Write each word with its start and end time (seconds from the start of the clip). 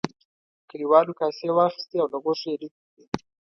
کليوالو 0.69 1.13
کاسې 1.19 1.47
واخیستې 1.57 1.95
او 2.01 2.07
له 2.13 2.17
غوښو 2.23 2.47
یې 2.51 2.57
ډکې 2.61 2.81
کړې. 2.91 3.05